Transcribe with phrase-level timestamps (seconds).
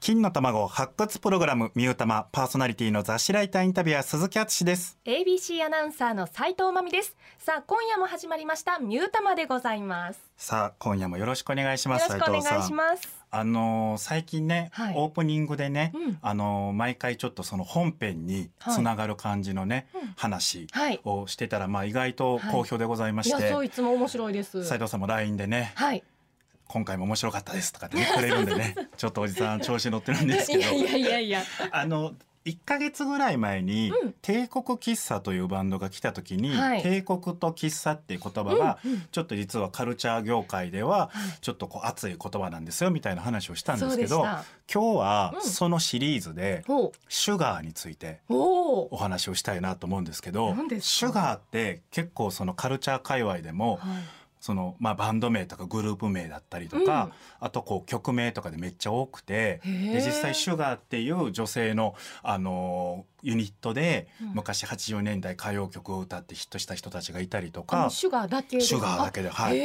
[0.00, 4.98] 金の卵発掘プログラムミュータマパーソナリティの雑誌ライターインタビュアー鈴木敦です。
[5.04, 7.14] ABC アナウンサーの斉藤真美です。
[7.38, 10.20] さあ今夜も始まりましたミュータマでございます。
[10.38, 13.20] さあ今夜もよろしくお願いしますよろしくお願いします。
[13.30, 14.94] あのー最近ね、はい。
[14.96, 16.18] オープニングでね、うん。
[16.22, 19.86] あのー毎回ちょっとその本編につながる感じのね、
[20.16, 21.00] はい。
[21.04, 24.64] をしてたらまあ意外と好評でございまいやして、そういつも面白いです。
[24.64, 26.02] 斉藤さんも LINE でねはい
[26.72, 30.60] 今回も面白かったですとかって言ってくれるんでねちょっとおじさん調子乗ってるんですけど。
[30.60, 31.42] いやいやいやいや。
[31.72, 32.14] あの
[32.46, 34.14] 1ヶ月ぐらい前に、うん。
[34.22, 36.82] 帝国喫茶というバンドが来た時に、はい。
[36.82, 39.02] 帝国と喫茶っていう言葉が、うんうん。
[39.10, 41.40] ちょっと実はカルチャー業界でははい。
[41.40, 44.20] ちょっとこう熱い言葉なんですよみたいな話をしたんですけど
[44.72, 45.42] 今日はうん。
[45.42, 48.34] そのシリーズでほシュガーについてう。
[48.36, 64.34] おお話をしたいなと思うんですけどシュガーって結構そのカルチャー界隈でもはいそのまあバンド名とかグループ名だったりとか、あとこう曲名とかでめっちゃ多くてで実際シュガーっていう女性のあのーユニットでうん。
[64.34, 67.88] 昔80年代歌謡曲を歌ってヒットした人たちがいたりとか。
[67.90, 69.58] シュガーだけシュガーだけではい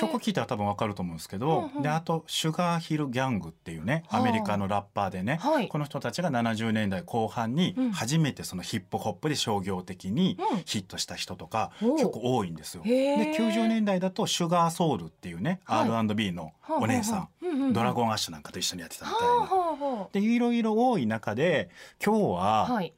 [0.00, 1.82] 曲聴いたら多分わかると思うんですけど、うんうん。
[1.82, 4.20] であとシュガーヒルギャングっていうねはあ。
[4.20, 5.68] アメリカのラッパーでね、はい。
[5.68, 7.90] この人たちが70年代後半にうん。
[7.92, 10.62] 初めてそのヒップホップで商業的にうん。
[10.64, 12.82] ヒットした人とか結構多いんですよ。
[12.84, 13.36] でへー。
[13.36, 15.90] 90年代だとシュガーソウルっていうね、はい。
[15.90, 17.72] R&B のお姉さん、うんうんうん。
[17.72, 19.28] ドラゴンアッシュなんかと一緒にやってたみたいな。
[19.28, 21.70] はあはあはでいろいろ多い中で
[22.04, 22.92] 今日あははい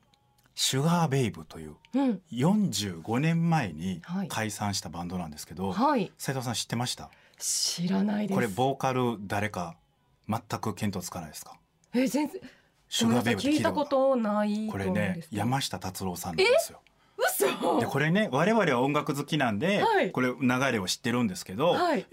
[0.54, 2.22] シュガーベイブといううん。
[2.32, 4.28] 45年前にはい。
[4.28, 6.12] 解散したバンドなんですけどはい。
[6.18, 7.10] 斉藤さん知ってました？
[7.38, 8.36] 知らないです。
[8.36, 9.76] これボーカル誰か
[10.28, 11.56] 全く見当つかないですか？
[11.94, 12.40] え全然。
[12.88, 16.80] シュガーベイブって聞いたこととないこれね山下達郎さんなんですよ。
[17.18, 17.80] 嘘。
[17.80, 20.12] でこれね我々は音楽好きなんで、はい。
[20.12, 22.06] これ流れを知ってるんですけど、はい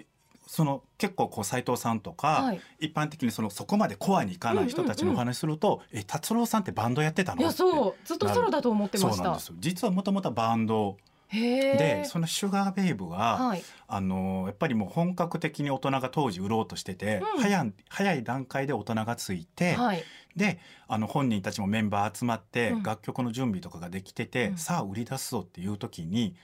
[0.47, 2.61] その結構こう斉藤さんとか、はい。
[2.80, 7.95] 一般的にそのそこまでコアにいかない人たちのお話すると「え達郎さんってバンドやってたの?」いやそう。
[8.03, 9.14] ずっとソロだと思ってました。
[9.16, 9.56] そうなんですよ。
[9.59, 10.97] 実はもともとバンド
[11.31, 13.63] でそのシュガーベイブは、はい。
[13.88, 17.41] あのやっぱりもう本格的に大人が当時売ろうとしてて、うん。
[17.41, 20.03] 早い早い段階で大人がついて、はい。
[20.35, 20.59] で
[20.90, 22.84] あの本人たちもメンバー集まって、うん。
[22.84, 24.57] 楽曲の準備とかができてて、うん。
[24.57, 26.35] さあ売り出すぞっていう時に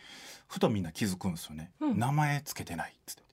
[0.48, 2.00] ふとみんな気づくんですよね、うん。
[2.00, 3.27] 名前つけてないっつって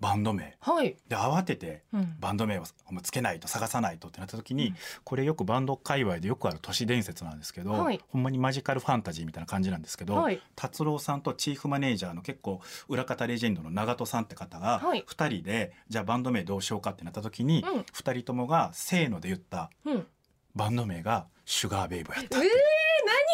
[0.00, 0.56] バンド名。
[0.60, 0.96] はい。
[1.08, 2.16] で慌ててうん。
[2.18, 2.64] バンド名を
[3.02, 4.76] つけないと探さないとってなった時に、うん。
[5.04, 8.00] これよくバンド界隈でよくある都市伝説なんですけど、はい。
[8.08, 10.40] ほんまにマジカルファンタジーみたいな感じなんですけど、はい。
[10.56, 15.04] 達郎さんとチーフマネージャーの結構裏方レジェンドの長門さんって方がはい。
[15.08, 17.80] 2人で、じゃあバンド名どうしようかってなった時に、うん。
[17.80, 20.06] 2人ともがせーので言ったうん。
[20.54, 22.44] バンド名がシュガーベイブやったえー、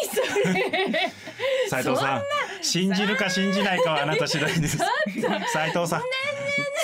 [0.03, 1.11] 何それ。
[1.69, 2.23] 斉藤さん
[2.61, 4.77] 信じるか信じないかはあなた次第です。
[5.53, 6.01] 斉藤さん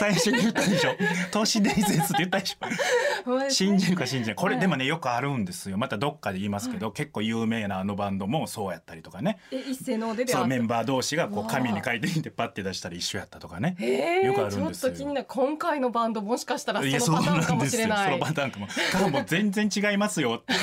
[0.02, 0.96] 最初に言ったでしょ。
[1.30, 3.50] 都市伝説って言ったでしょ。
[3.52, 4.62] 信じるか信じないこれはい。
[4.62, 5.78] でもねよくあるんですよ。
[5.78, 9.38] またどっかで言いますけど、結構有名なあのバンドもそうやったりとかね。
[9.52, 13.76] え一斉の出でそうあメンバー同士がこう紙に書いてみてパッて出したら一緒やったとかね。
[13.80, 14.90] えー、よくあるんですよ。
[14.90, 18.12] ちょっと気になる今回のバンドもしかしたらそのパターンかもしれそない。
[18.12, 18.68] のパターンかも。
[18.68, 20.60] かもう全然違いますよっていう。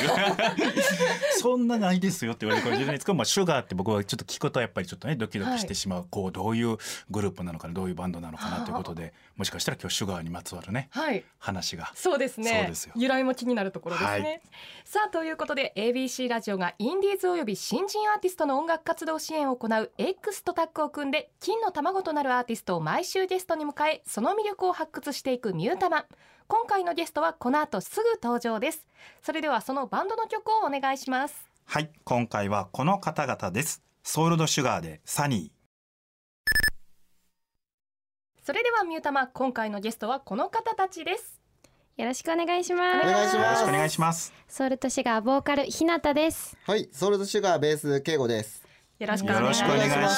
[1.40, 6.76] そんなないですよって言われるかもしれないですけど、まあ、シュガーって僕はちょっと聞くとやっぱりちょっとねドキドキしてしまう、こうどういう
[7.08, 11.24] グループなのかなどういうバンドなのかなということでもしかしたら今日シュガーにまつわるねはい。
[11.38, 11.92] 話が。
[11.94, 12.60] そうですね。
[12.60, 12.92] そうですよ。
[12.96, 14.40] 由来も気になるところですね、はい。
[14.84, 26.04] さあということで ABC ラジオがインディーズおよび新人アーティストの音楽活動支援を行う X とタッグを組んで金の卵となるアーティストを毎週ゲストに迎えその魅力を発掘していくミュータマン。
[26.48, 28.86] 今回のゲストはこの後すぐ登場です。
[29.22, 31.48] それではそのバンドの曲をお願いします。
[31.66, 33.82] はい今回はこの方々です。
[34.02, 35.52] ソウルドシュガーでサニ
[38.48, 41.38] それではミュータマン今回のゲストはこの方たちです
[41.98, 43.06] よろしくお願いします。
[43.06, 46.56] お願いしーよろますしくお願いしますソウルとシガーボーカルひなたです。
[46.64, 48.66] はい、ソウルドシュガーベース敬吾です。
[49.00, 49.62] よろしくお願いし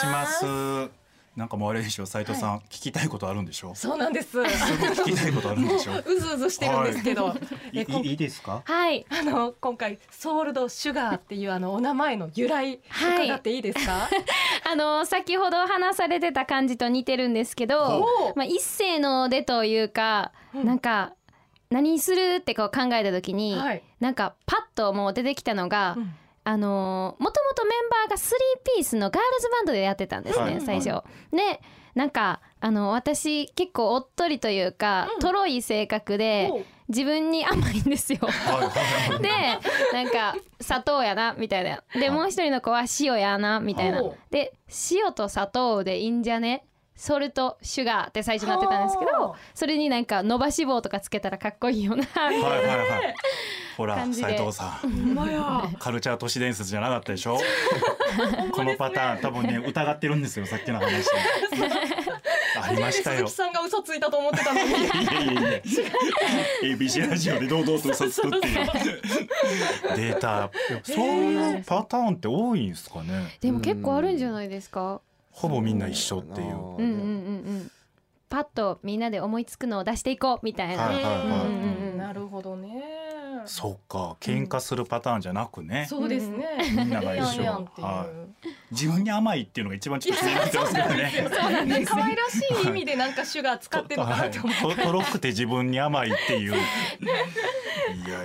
[0.07, 1.00] ます
[1.41, 3.75] なんかもうあれでしょ斉藤さん、聞きたいことあるんでしょ？
[3.75, 4.33] そうなんです。
[4.33, 5.93] すごい聞きたいことあるんでしょ？
[6.07, 7.35] うずうずしてるんですけど、
[7.73, 7.79] い。
[7.81, 8.63] えこんいいいですか？
[8.67, 9.07] はい。
[9.09, 13.27] あの今回ソウルドシュガーっていうあのお名前の由来はい。
[13.29, 14.09] 伺っていいですか？
[14.71, 20.67] あの先ほど話されてた感じと似てるんですけどお、まあ一斉のでというか、うん。
[20.67, 21.15] なんか
[21.71, 23.83] 何するってこう考えた時に、はい。
[23.99, 26.15] なんかパッともう出てきたのが、うん
[26.51, 30.61] あのもともとメンバーがスリーピースのガールズバンドでやってたんですね、はい。
[30.61, 31.05] 最初。
[31.31, 31.61] で
[31.95, 35.21] なんかあの私結構おっとりというか、うん。
[35.21, 36.51] とろい性格で
[36.89, 38.19] 自分に甘いんですよ。
[38.23, 38.33] はい。
[38.33, 39.29] はいはいで
[39.93, 41.85] なんか砂糖やなみたいな。
[41.95, 44.03] でもう一人の子は塩やなみたいな。
[44.33, 44.53] で
[44.91, 46.65] 塩と砂糖でいいんじゃね？
[47.03, 53.15] ソルトシュガーって最初なってたんですけはどそれになんか伸ばし棒とかつけたらかっこいいよなみたいなはいはいはい。
[53.79, 55.77] ほら斉藤さん。
[55.79, 57.39] カルチャー都市伝説じゃなかったでしょ？
[58.53, 61.07] このパターン多分ね疑ってるんですよさっきの話。
[62.63, 63.27] ありましたよ。
[63.29, 64.69] 鈴木さんが嘘ついたと思ってたのに。
[64.69, 65.61] いやいやいや。
[66.77, 68.67] ABC ラジオで堂々と嘘つくっていう。
[69.97, 70.51] データ。
[70.83, 73.39] そういうパターンって多いんですかね？
[73.41, 75.01] でも結構あるんじゃないですか？
[75.31, 76.49] ほぼみんな一緒っていう。
[76.49, 76.89] うんうんうんう
[77.63, 77.71] ん。
[78.29, 80.89] パッとみんなで思いつくのを出していこうみたいな、
[81.97, 83.11] なるほどね。
[83.45, 84.17] そっか。
[84.21, 86.47] 喧嘩するパターンじゃなくね、そうですね。
[86.77, 87.69] みんなが一緒。
[88.71, 94.65] 自分に甘いっていうのが一番ちょっと気になってますけどねそうなんです 可愛らしい意味でなんかシュガー使ってるのかなって思って。
[94.65, 94.77] はい。
[94.77, 96.55] ととろくて自分に甘いっていう。
[96.55, 96.57] い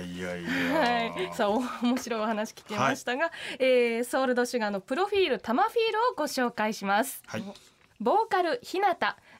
[0.00, 7.44] いやいや、はい、さあお面白いお話聞けましたが、えーソウルドシュガーのプロフィールタマフィールをご紹介します、はい。
[8.00, 8.86] ボーカル日向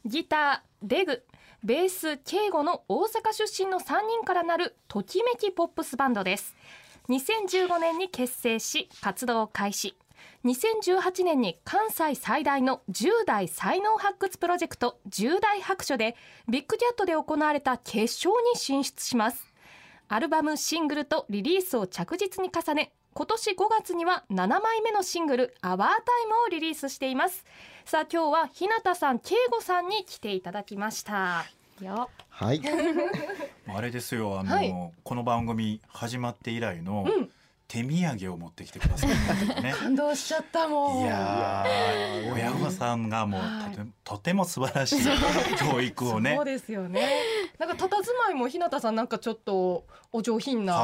[0.04, 1.22] ギターデグ
[1.62, 6.54] ベース敬吾の大阪出身の3人からなるときめきポップスバンドです。
[7.08, 9.96] 2015年に結成し活動を開始。
[10.44, 16.16] 2018年に関西最大の10代才能発掘プロジェクト10代白書で
[16.48, 19.52] ビッグキャットで行われた決勝に進出します
[20.08, 27.44] アルバムシングルとリリースを着実に重ね今年5月には7枚目のシングル「アワータイムをリリースしています。
[27.84, 31.46] さあ今日は日向さん圭吾さんに来ていただきました。
[31.80, 32.10] よ。
[32.28, 32.60] はい。
[33.66, 34.72] あれですよあの、はい。
[35.02, 37.32] この番組始まって以来のうん
[37.68, 39.10] 手土産を持ってきてくださっ
[39.54, 39.72] た ね。
[39.72, 41.04] 感動しちゃったもん。
[41.04, 43.76] いやー親御さんがもうはい。
[43.76, 44.98] とて,、とても素晴らしい
[45.58, 46.34] 教育をね。
[46.36, 47.08] そうですよね。
[47.58, 47.88] なんか佇
[48.26, 50.74] まいも日向さんなんかちょっとお上品な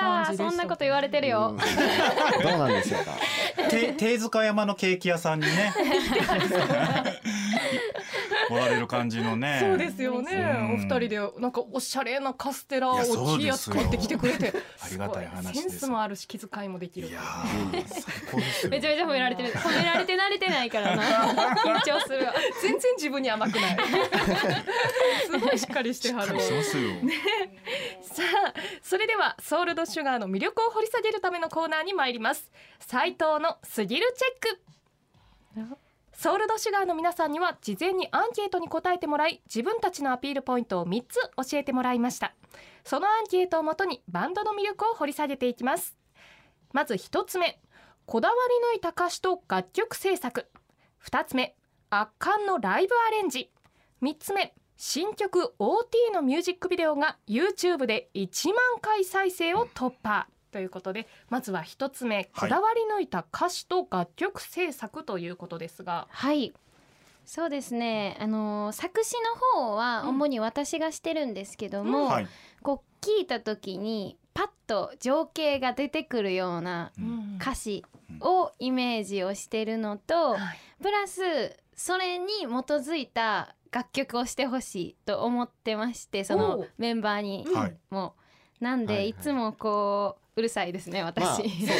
[0.00, 1.56] 感じでしたそんなこと言われてるよ、うん。
[2.42, 3.12] どうなんでしょうか？
[3.70, 5.72] て手塚山のケーキ屋さんにね
[8.50, 9.58] おられる感じのね。
[9.60, 10.74] そうですよね、うん。
[10.74, 14.52] お二人でなんかおしゃれなカステラ大きいやつ買ってきてくれて。
[14.80, 15.60] ありがたい話です。
[15.60, 17.08] センスもあるし気遣いもできる。
[17.08, 18.70] いやー最高ですよ。
[18.70, 21.04] めちゃめちゃ褒められてる褒められて慣れてないからな。
[21.64, 22.34] 緊張するわ。
[22.62, 23.76] 全然自分に甘くない。
[25.30, 26.26] すごいしっかりしてはる。
[26.26, 26.90] しっかりしてますよ、
[28.02, 32.50] さあそれではソウルドシュガーの魅力を掘り下げるためのコーナーに参ります。
[32.80, 35.80] 斉藤のすぎるチェック
[36.16, 42.34] ソウルドシュガーの皆さんには事前にアンケートに答えてもらい自分たちのアピールポイントを3つ教えてもらいました。
[42.84, 45.96] そのアンケートをもとにバンドの魅力を掘り下げていきます。
[46.72, 47.60] まず1つ目
[48.06, 48.34] こだわ
[48.72, 50.46] り抜いた歌詞と楽曲制作。
[51.04, 51.56] 2つ目
[51.90, 53.50] 圧巻のライブアレンジ。
[54.02, 60.26] 3つ目新曲 OT のミュージックビデオが YouTube で1万回再生を突破。
[60.54, 66.54] ということでまずは一つ目こだわり抜いた歌詞と楽曲制作ということですが、はい。
[67.26, 68.16] そうですね。
[68.20, 69.16] あのー作詞
[69.56, 70.08] の方はうん。
[70.10, 72.28] 主に私がしてるんですけども、はい、
[72.62, 77.38] こう聞いた時にパッと情景が出てくるようなうん。
[77.40, 77.84] 歌詞
[78.20, 80.58] をイメージをしてるのと、はい。
[80.80, 81.20] プラス
[81.74, 86.70] それに基づいた楽曲をしてほしいと思ってましてそおのう。
[86.78, 87.76] メンバーにはい。
[87.90, 88.14] も。
[88.60, 89.08] なんで、はいはい。
[89.10, 91.22] いつもこううるさいですね私。
[91.22, 91.72] まあ、そうですね。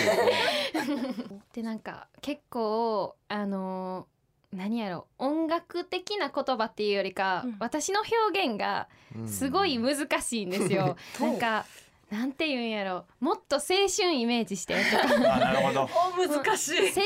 [1.52, 4.14] でなんか結構あのー
[4.56, 10.96] 何やろ音楽的な言葉っていうよりか、うん私の表現がうんすごい難しいんですよ。
[11.20, 11.66] うんなんか
[12.14, 13.06] なんて言うんやろ。
[13.18, 14.74] もっと青春イメージして。
[14.74, 15.82] とかあなるほど。
[16.16, 16.78] お難しい。
[16.78, 16.96] 青春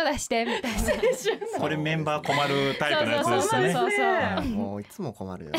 [0.00, 1.58] の音出してみたいな。
[1.60, 3.72] これメンバー困るタイプのやつですね。
[3.74, 5.58] そうそうそうあもういつも困るよね。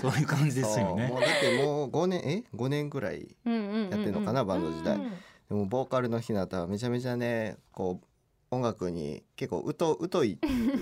[0.00, 1.08] そういう感じですよね。
[1.08, 2.44] もうだってもう五年え？
[2.54, 4.94] 五年ぐらいうんうんうんうんやってるのかな、バンド時代。
[4.96, 5.12] うん
[5.48, 8.06] でもボーカルの日向はめちゃめちゃねこう
[8.54, 10.38] 音楽に結構疎疎い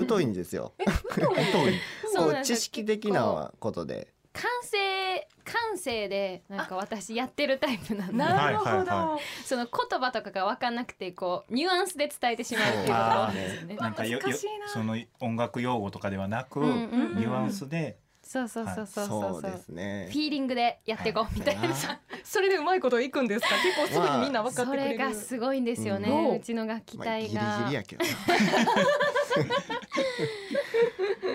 [0.09, 0.75] 疎いんですよ。
[2.13, 2.53] そうこなんです。
[2.53, 4.13] う知識的なことで。
[4.33, 13.77] 感性感性でなんか私やってるタイプなんでなるほど、はいはいはその言葉とかが分かんなくてこうニュアンスで伝えてしまうっていうことがですよね。
[13.77, 14.69] なんかよよ難しいな。
[14.69, 17.17] その音楽用語とかではなく、うんうんうん。
[17.17, 19.43] ニュアンスでそうそうそうそうそうそう。
[19.43, 20.09] そうですね。
[20.13, 20.19] フ。
[20.19, 21.71] ィーリングでやっていこうみたいな、はい
[22.23, 23.49] それでうまいこといくんですか？
[23.65, 28.11] 結構すぐにみんな分かってそくれる、れがすごいんですよね、ううんちの楽器まあ、ギリギ隊が、リやけどな。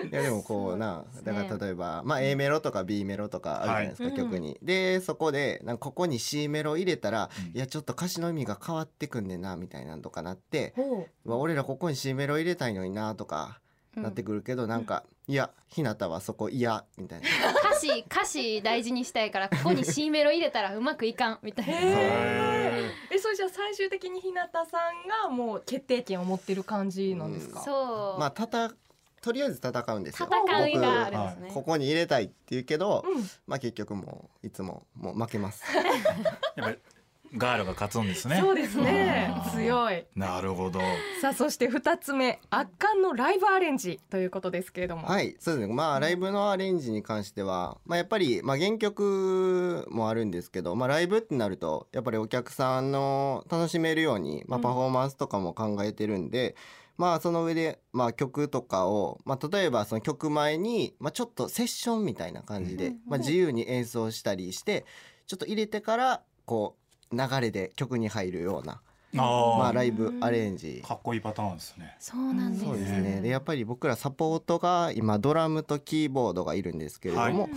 [0.04, 4.58] いやでもこうなだから例えば、まあ A メロとか B メロとかあるじゃないですか、はい曲に。
[4.62, 7.56] でそこでなんかここに C メロ入れたら、うん。
[7.56, 11.30] いやちょっと歌詞の意味が変わってくんねんなみたいなんとかなって、ほう。
[11.30, 13.60] わ俺らここに C メロ入れたいのになとか
[13.96, 14.02] うん。
[14.02, 17.26] なってくるけど、なんかいや日向はそこ嫌みたいな。
[17.70, 21.72] 歌詞歌詞大事にしたいからここに C メロ入れたらうまくいかんみたいな。
[21.72, 24.38] へへえそれじゃあ最終的に日向
[24.70, 28.74] さんがもう決定権を持ってる感じなんですか、そう、まあ叩
[29.22, 30.28] とりあえず戦うんですよ。
[30.30, 33.22] 戦いがあるんですここに入れたいって言うけど、うん。
[33.46, 35.64] まあ結局もういつももう負けます。
[36.56, 36.78] やっぱり
[37.36, 38.38] ガールが勝つんですね。
[38.40, 39.34] そうですね。
[39.52, 40.04] 強い。
[40.14, 40.80] なるほど。
[41.20, 45.06] さあそして二つ目圧巻のライブアレンジということですけれども。
[45.06, 45.74] はいそうですね。
[45.74, 54.62] まあライブのアレンジに関しては、まあ、やっぱり、まあ、原曲もあるんですけど、まあ、ライブってなるとやっぱりお客さんの楽しめるように、まあ、うん。
[54.62, 56.54] パフォーマンスとかも考えてるんで、
[56.96, 64.84] まあその上で、まあ、曲とかを、まあ、例えばその曲前に、まあ、ちょっとセッションみたいな感じで、うんまあ、自由に演奏したりして
[65.26, 66.76] ちょっと入れてからこ
[67.12, 68.80] う流れで曲に入るような、
[69.16, 70.82] あー、まあ、ライブアレンジ。
[70.84, 71.96] かっこいいパターンですね。
[71.98, 73.20] そうなんですね。
[73.22, 77.52] でやっぱり僕らサポートが今ドラムとキーボードがいるんですけれども、はい。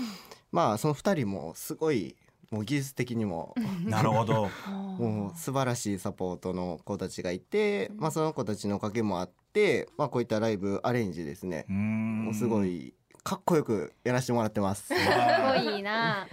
[0.51, 2.15] まあその2人もすごい
[2.51, 3.55] もう技術的にも。
[3.85, 4.49] なるほど。
[4.67, 12.25] もう素晴らしいサポートの子たちがいて、まあ、その子たちのおかげもあって、まあ、こういったライブアレンジですねうーん。
[12.25, 14.89] もうすごいかっこよくやらせてもらってます。
[14.89, 16.27] かっこいいな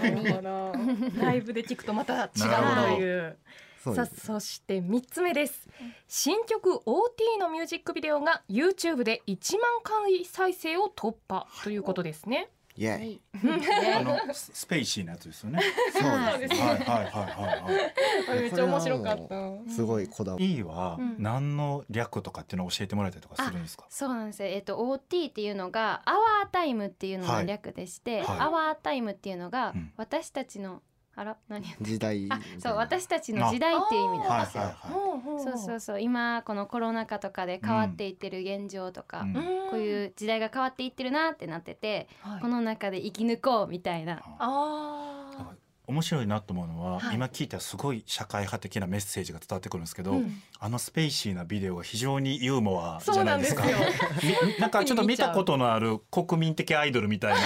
[0.00, 0.72] なるほど
[1.16, 3.38] ライブで聞くとまた違うという。
[3.78, 4.26] さあそうです。
[4.26, 5.68] そして三つ目です。
[6.08, 13.92] 新曲 OT のミュージックビデオが YouTube で1万回再生を突破ということですねイエーイはい。
[13.94, 15.60] あのススペイシーなやつですよね。
[15.92, 15.98] そ
[16.36, 16.60] うですね。
[16.60, 19.70] はいはいはいはいは めっちゃ面白かった。
[19.72, 20.54] すごいこだわり。
[20.54, 21.16] い E はうん。
[21.18, 23.84] 何の略とかっていうのを教えてもらえたりとかするんですか？
[23.88, 24.48] そうなんですよ。
[24.48, 28.26] えっと OT っていうのがアワータイムっていうのの略でして、はい。
[28.26, 29.92] はいアワータイムっていうのがうん。
[29.96, 30.82] 私たちの
[31.16, 34.62] あら何や時代あそう私たちの時代っていう意味なんですよ。
[34.64, 35.04] はいはい
[35.36, 39.34] はそうそうそう今このコロナ禍とかで変わっていってる現状とか、うん。
[39.70, 44.20] こういう時代が変わっていってるなってなってて、はいこの中で生き抜こうみたいな。
[44.38, 45.52] あ
[45.86, 47.14] 面白いなと思うのは、はい。
[47.14, 50.42] 今聞いたらすごい社会派的なメッセージが伝わってくるんですけど、うん。
[50.58, 53.64] あのスペイシーなビデオが非常にユーモアじゃなですか。
[53.64, 54.38] ないんですよ。
[54.46, 57.38] みなんかちょっと見たことのある国民的アイドルみたいな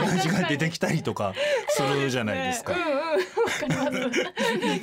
[0.00, 1.34] たちが出てきたりとか
[1.68, 2.74] するじゃないですか。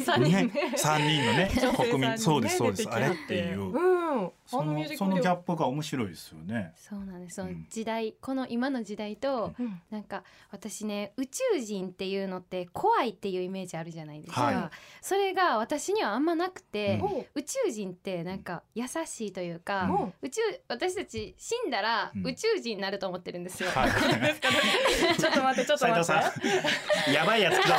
[0.06, 0.32] 三人。
[0.32, 0.44] ね。
[0.44, 2.18] ね、三人のね国民。
[2.18, 2.90] そうですそうです。
[2.90, 3.74] あれっていう、
[4.20, 6.74] うんそあのそのギャップが面白いですよね。
[6.76, 7.36] そうなんです。
[7.36, 7.68] そのうん。
[7.70, 9.80] 時代、この今の時代と、うん。
[9.92, 14.56] なんか私ね宇宙人っていうのって怖いっていうイメージあるじゃないですか、はい。
[15.02, 17.26] それが私にはあんまなくて、うん。
[17.36, 20.14] 宇宙人ってなんか優しいというか、うん。
[20.24, 22.26] 宇宙私たち死んだらうん。
[22.26, 23.92] 宇宙人になると思ってるんですよ、はい。
[25.20, 26.60] ちょっと待ってちょっと斉待藤って。
[27.06, 27.76] さん、やばいやつ来たぞ。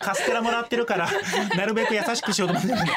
[0.00, 1.10] カステラもらってるから、
[1.56, 2.92] なるべく優しくしようと思って。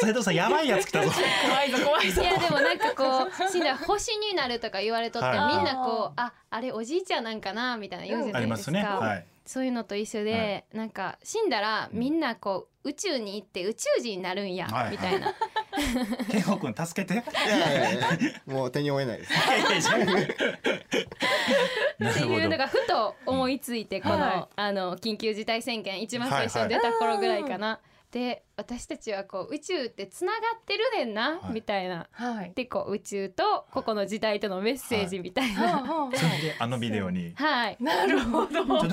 [0.00, 1.12] 斉藤さん、やばいやつ来たぞ。
[1.52, 2.22] 怖いぞ 怖いぞ。
[2.22, 8.82] いやでもなんかこう死んだら星になるとか言われとって、はいみんなこうああれおじいちゃんなんかなみたいな言うじゃあないでか、りますすね。
[8.82, 9.26] はい。
[9.44, 14.92] そういうのと一緒で、なんか死んだらみんなこう宇宙に行って宇宙人になるんや、はい。
[14.92, 15.34] みたいな。
[16.30, 17.14] 健吾君助けて。
[17.14, 17.16] い
[17.48, 18.08] やいやいや
[18.46, 19.32] もう手に負えないです。
[22.10, 24.46] っていうのがふと思いついてこの,、はい。
[24.56, 27.80] あの緊急事態宣言一番最初に出た頃ぐらいかな。
[28.12, 31.52] で私たちはこう宇宙ってつながってるねんな、はい。
[31.54, 32.06] みたいな。
[32.12, 32.52] はい。
[32.54, 35.82] でこう宇宙とここの時代とのメッセージみたいな。
[36.14, 37.32] それであのビデオに。
[37.34, 37.76] はい。
[37.80, 38.48] なるほど。
[38.48, 38.86] ちょっと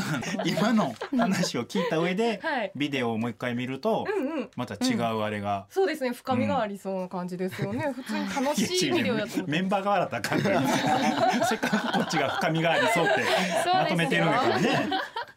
[0.46, 2.72] 今の話を聞いた上で はい。
[2.78, 4.50] ビデオをもう一回見るとうんうん。
[4.56, 10.62] また違うあれが、そうですね深みがありそうな感じですよね、普通に楽しいビデオやとメンバーが笑ったかんから。
[11.46, 13.24] せっかくこっちが深みがありそうって
[13.66, 14.90] まとめてるんやからね。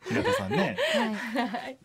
[0.09, 0.77] 平田さんね。
[1.35, 1.79] はい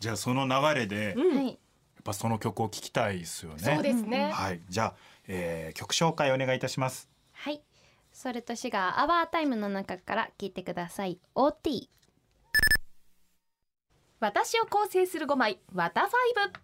[0.00, 1.36] じゃあその流れでやっうん。
[1.36, 1.58] はい。
[2.02, 3.58] ぱその曲を聴きたいですよね。
[3.58, 4.60] そうですね、はい。
[4.68, 4.94] じゃあ、
[5.28, 7.08] えー、曲紹介お願いいたします。
[7.32, 7.62] はい。
[8.12, 11.18] それとシガーアワータイムの中から聞いてください。
[11.34, 11.88] OT。
[14.18, 16.60] 私を構成する5枚「ワタファイブ」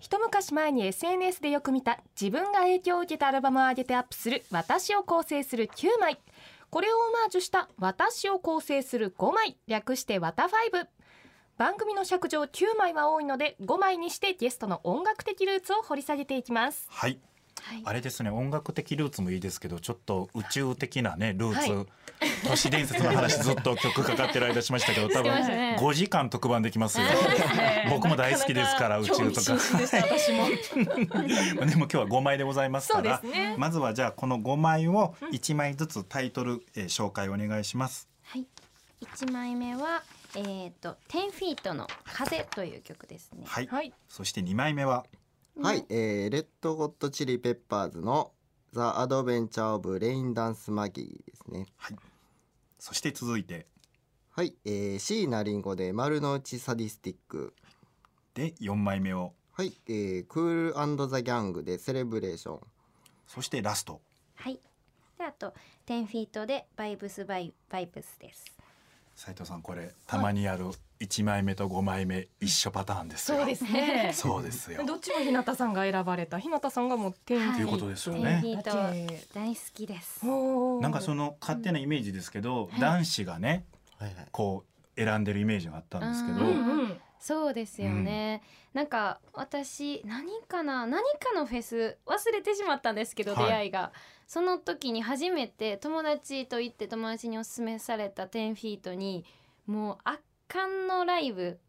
[0.00, 6.18] 一昔前に SNS でよく見た自分が影響を受けたアルバムを上げてアップする私を構成する9枚。
[6.70, 9.56] これをオマージュした私を構成する5枚。
[9.66, 10.88] 略してワタファイブ
[11.58, 16.86] 番組の尺上9枚は多いので5枚にしてゲストの音楽的ルーツを掘り下げていきます。
[16.88, 17.18] はい。
[17.60, 17.82] はい。
[17.84, 21.86] あれですね音楽的ルーツもいいですけどちょっと宇宙的なねルーツ、は
[22.48, 25.76] 都市伝説の話ずっと曲かかってる間しましたけど多分 ましたね。
[25.78, 27.06] 5時間特番できますよ。
[27.90, 29.56] 僕も大好きですから宇宙とか。
[29.78, 29.92] で
[30.32, 31.66] も。
[31.66, 33.54] でも今日は5枚でございますからすね。
[33.58, 38.08] まずはじゃあこの5枚を1枚ずつタイトル、えー紹介お願いします。
[38.24, 38.46] はい。
[39.00, 40.02] 一枚目は
[40.36, 43.44] えっ、と10フィートの風という曲ですね。
[43.46, 43.92] はい、はい。
[44.08, 45.04] そして2枚目は？
[45.60, 48.32] はい、えー、レッドゴットチリペッパーズの
[48.72, 51.66] ザ・アドベンチャー・オブ・レインダンス・マギーですね。
[52.78, 53.66] そして続いて？
[54.30, 57.54] はい、えー、椎名林檎で丸の内サディスティック。
[58.34, 59.34] で4枚目を？
[59.52, 62.60] はい、えー、クールザ・ギャングでセレブレーション。
[63.26, 64.00] そしてラスト。
[64.36, 64.58] はい。
[65.18, 65.54] であと
[65.86, 68.44] 10フィートでバイブスバイバイブスです
[69.14, 70.66] 斉藤さんこれたまにやる
[71.00, 73.38] 1枚目と5枚目一緒パターンですよ。
[73.38, 74.12] そうですね。
[74.14, 74.84] そうですよ。
[74.86, 79.22] どっちも日向さんが選ばれた日向さんがもう天はいということですよ10ね。
[79.34, 80.24] 大好きです。
[80.24, 82.80] なんかその勝手なイメージですけど、はい。
[82.80, 83.64] 男子がね
[83.98, 84.28] はいはい。
[84.30, 86.91] こう選んでるイメージがあったんですけど、ううんうん
[87.22, 88.42] そうですよね、
[88.74, 93.46] なんか私何かな何かのフェス忘れてしまったんですけど、はい。
[93.46, 93.92] 出会いが。
[94.26, 99.24] その時に初めて友達と行って友達におすすめされた10フィートに
[99.66, 101.60] もう圧巻のライブ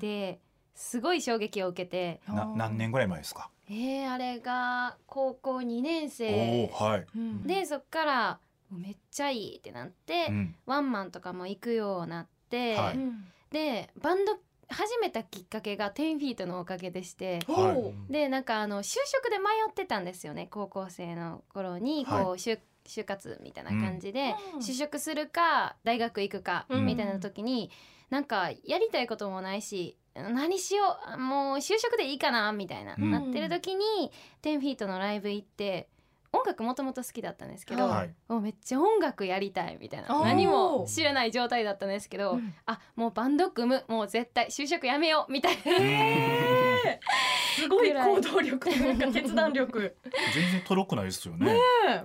[0.00, 0.40] で
[0.74, 2.22] すごい衝撃を受けて。
[2.26, 6.70] な何年ぐらい前ですか、えー、あれが高校2年お生。
[6.72, 7.46] おはい、うん。
[7.46, 8.38] でそっから
[8.70, 10.54] めっちゃいいってなって、うん。
[10.64, 12.96] ワンマンとかも行くようになって、はい。
[12.96, 13.26] うん。
[13.50, 14.38] でバンド
[14.74, 17.74] 始めたきっかけが10フィートのおかげでしては
[18.08, 18.12] い。
[18.12, 24.60] でなんかあの就職で迷ってたんですよね高校生の頃にこう、はい就就活みたいな感じで、うん。
[24.60, 26.86] 就職するか大学行くかうん。
[26.86, 27.70] みたいな時に、
[28.10, 33.10] なんかやりたいこともないし何しようもう就職でいいかなみたいな、うん。
[33.10, 34.12] なってる時に
[34.42, 35.88] 10フィートのライブ行って
[36.34, 38.14] 音楽もともと好きだったんですけど、はい。
[38.28, 40.08] もうめっちゃ音楽やりたいみたいな。
[40.24, 42.54] 何も知らない状態だったんですけど、うん。
[42.66, 43.84] あもうバンド組む。
[43.88, 45.32] もう絶対就職やめよう。
[45.32, 46.63] みたいな。
[46.86, 49.96] えーすごい行動力というか決断力。
[50.34, 51.56] 全然とろくないですよね。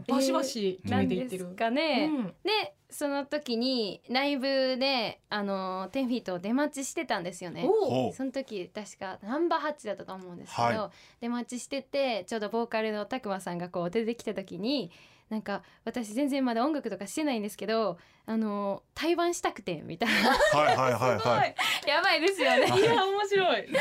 [0.08, 1.50] バシバシ決なんでめていってる。
[1.50, 2.26] すかね、うん。
[2.44, 7.68] でその時にライブであの10フィートを出待ちしてたんですよね。
[8.16, 10.34] その時確かナンバーハッチだったと思う。
[10.34, 12.40] んですけど、は出待ちしててちょう。
[12.40, 14.92] どボーカルのたくまさんがこう出てきた時に
[15.30, 20.32] なんか私全然まだ音楽とかしてないんですけどあの対バンしたくてみたいな。
[20.32, 21.56] はいはいはいはい。
[21.88, 22.66] やばいですよね。
[22.66, 22.84] い。
[22.84, 23.68] や面白い。
[23.68, 23.74] す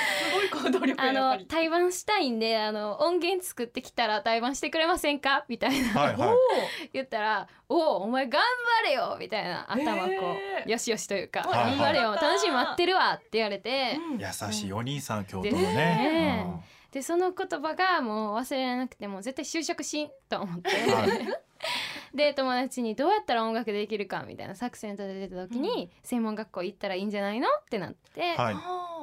[0.53, 5.45] ごい行動力あの対バンしたいんであの音源作ってきたら対バンしてくれませんか？
[5.49, 5.89] みたいな。
[6.01, 6.37] はいはい。
[6.93, 8.43] 言ったら「おおお前頑
[8.85, 9.71] 張れよ!」みたいな。
[9.71, 10.67] 頭こへー。
[10.67, 11.77] うよしよしというか「はいはい。
[11.77, 14.19] 頑張れよ楽しみ待ってるわ」って言われて、うん。
[14.19, 16.78] 優しいお兄さん京都のね。
[16.93, 21.07] でその言葉がもう忘れられなくてもう絶対就職しんと思って、は
[22.15, 28.57] で友達にどうやったら音楽できるかみたいな作戦立ててた時に、専門学校行ったらいいんじゃないのってなって、はい。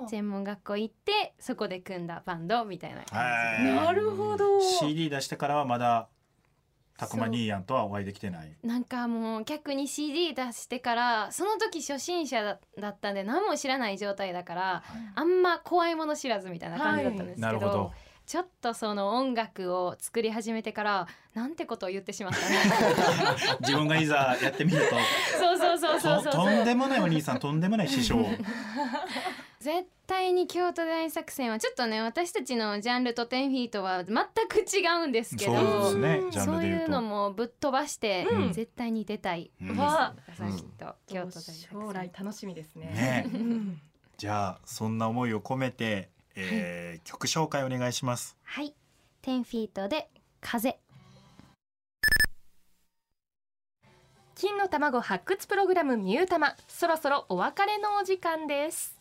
[0.10, 3.76] 専門学校行ってそこで組んだバンドみたいな感じで。
[3.76, 4.60] なるほど。
[4.60, 6.10] CD 出してからはまだ
[6.98, 8.56] たくま兄やんとはお会いできてない。
[8.64, 14.84] なんかもう逆に CD 出してからその時初心者だだったんで何も知らない状態だから
[15.16, 17.92] あんま怖いもの知らずみたいな感じだったんですけど,、なるほど。
[18.26, 22.58] ちょっとその音楽を作り始めてからなんてことを言ってしまったね
[23.62, 24.82] 自分がいざやってみる
[25.38, 28.18] そうそうそうそうととそうとんでもないお兄さんとんでもない師匠。
[29.65, 34.15] 絶対に京都大作戦はちょっとね私たちのジャンルと10フィートは全
[34.47, 38.54] く違うんですけどそうですねジャンそういうのもぶっ飛ばして、うん。
[38.54, 39.51] 絶対に出たい。
[39.60, 39.78] です、うん。
[39.80, 41.69] わさっきと京都大作戦。
[41.71, 42.86] 将来楽しみですね。
[42.86, 43.82] ねうん
[44.17, 48.38] じゃあそんな思いを込めて、えー曲紹介お願いします。
[48.43, 48.75] はい。
[49.23, 50.10] 10フィートで
[50.41, 50.78] 風。
[54.36, 56.56] 金の卵発掘プログラムミュータマ。
[56.67, 58.95] そろそろお別れのお時間です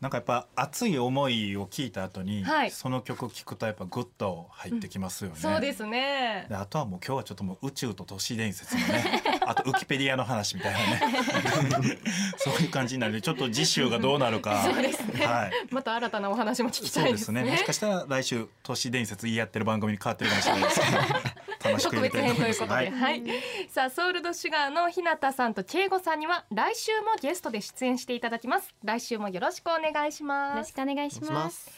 [0.00, 2.70] なんかやっぱ熱い思いを聞いた後に、はい。
[2.70, 5.36] その曲聞くとやっぱグッと入ってきますよね。
[5.36, 6.46] そうですね。
[6.48, 11.98] であとはもう今日はちょっともう宇宙と都市伝説のね あとウキペディアの話みたいなね。
[12.38, 14.62] そういう感じになるのでちょっと次週がどうなるか。
[14.62, 15.26] そうですね。
[15.26, 15.52] はい。
[15.70, 17.50] また新たなお話も聞きそうでたいですすねね。
[17.50, 21.37] もしかしたら来週都市伝説言い合ってる番組に変わってるかもしれないですけど
[21.68, 23.20] 楽しく特別入れたいと思います編ということで、はい。
[23.20, 28.74] はい、さあソウルドシュガーの日向さんと慶吾さんには来週もゲストで出演していただきます。
[28.84, 30.58] 来週もよろしくお願いしよます。
[30.58, 31.64] ろしくお願いします。
[31.64, 31.70] す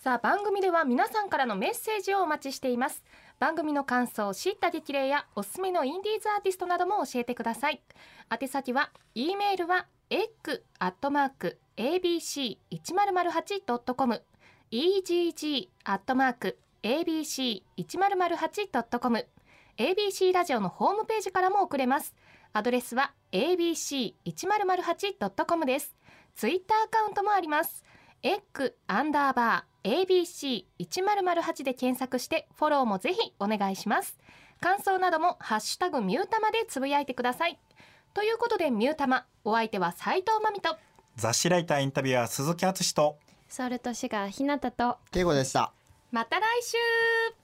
[0.00, 3.04] さあ番組では皆さんからのメッセージをお待ちしています。
[3.38, 7.82] 番組の感想知った激励やおすすめのインディーズアーティストなども教えてください。
[8.30, 10.92] 宛先は e メールは egg ア
[16.82, 19.28] ットマーク abc 一0 0 8 com egg アットマーク
[19.78, 22.14] abc 一0 0 8 com ABC ラジオのホームページからも送れます。
[22.52, 25.94] アドレスは abc 一0 0 8 com です。
[26.34, 27.84] ツイッターアカウントもあります。
[28.22, 34.18] エッグアンダーバー ABC 一0 0 8で検索してフォローもぜひお願いします。
[34.60, 37.58] 感想などもハッシュタグミュータマでつぶやいてください。
[38.12, 40.76] ということでミュータマお相手は斉藤真美と。
[41.16, 43.18] 雑誌ライターインタビュアー鈴木敦と。
[43.48, 45.72] ソルトシュガーひなたと敬語でした
[46.10, 47.39] また来週。